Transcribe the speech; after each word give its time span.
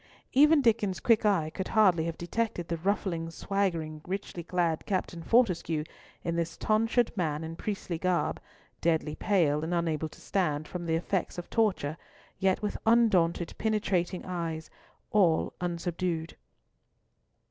Even 0.33 0.63
Diccon's 0.63 0.99
quick 0.99 1.27
eye 1.27 1.51
could 1.51 1.67
hardly 1.67 2.05
have 2.05 2.17
detected 2.17 2.67
the 2.67 2.77
ruffling, 2.77 3.29
swaggering, 3.29 4.01
richly 4.07 4.41
clad 4.43 4.83
Captain 4.87 5.21
Fortescue 5.21 5.83
in 6.23 6.35
this 6.35 6.57
tonsured 6.57 7.15
man 7.15 7.43
in 7.43 7.55
priestly 7.55 7.99
garb, 7.99 8.41
deadly 8.81 9.13
pale, 9.13 9.63
and 9.63 9.75
unable 9.75 10.09
to 10.09 10.19
stand, 10.19 10.67
from 10.67 10.87
the 10.87 10.95
effects 10.95 11.37
of 11.37 11.51
torture, 11.51 11.97
yet 12.39 12.63
with 12.63 12.79
undaunted, 12.87 13.53
penetrating 13.59 14.25
eyes, 14.25 14.71
all 15.11 15.53
unsubdued. 15.61 16.35